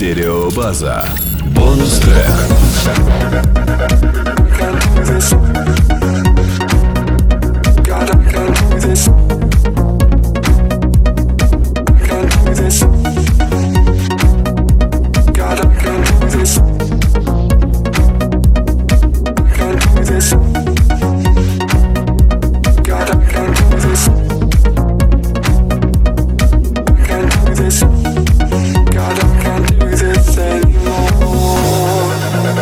[0.00, 1.04] Стереобаза.
[1.54, 2.30] Бонус трек.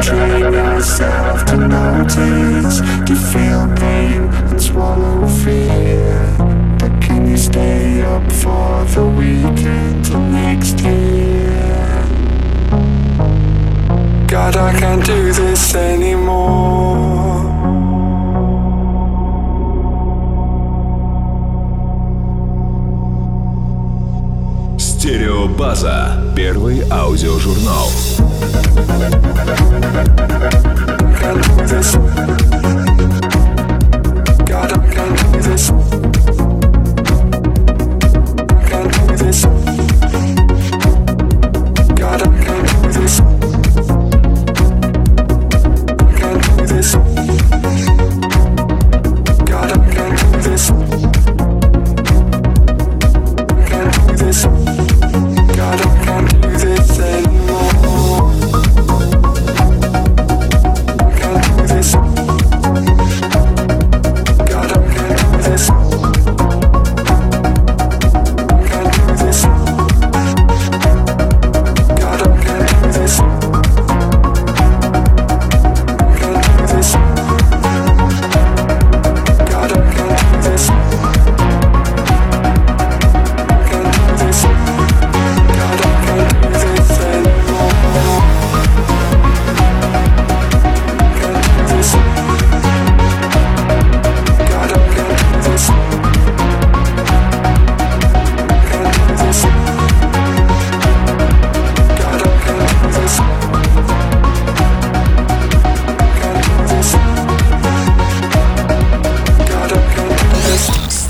[0.00, 6.36] train myself to notice, to feel pain and swallow fear.
[6.78, 12.06] But can you stay up for the weekend till next year?
[14.26, 17.15] God, I can't do this anymore.
[25.26, 26.22] Радиобаза.
[26.36, 27.90] Первый аудиожурнал.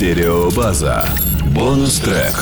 [0.00, 1.04] Стереобаза.
[1.54, 2.32] Бонус трек.